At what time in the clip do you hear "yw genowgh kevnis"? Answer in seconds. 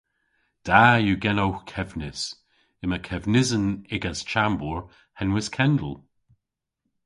1.03-2.21